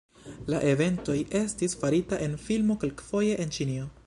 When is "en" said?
2.29-2.35, 3.47-3.59